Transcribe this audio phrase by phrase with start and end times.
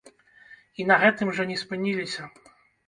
[0.81, 2.23] І на гэтым жа не спыніліся!